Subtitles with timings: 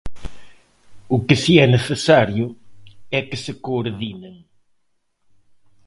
[1.15, 2.45] O que si é necesario
[3.17, 4.35] é que se coordinen.